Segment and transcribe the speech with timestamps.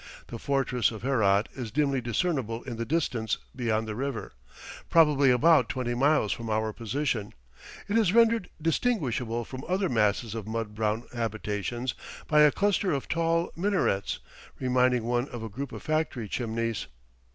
[0.29, 4.31] The fortress of Herat is dimly discernible in the distance beyond the river,
[4.89, 7.35] probably about twenty miles from our position;
[7.87, 11.93] it is rendered distinguishable from other masses of mud brown habitations
[12.27, 14.17] by a cluster of tall minarets,
[14.57, 16.87] reminding one of a group of factory chimneys.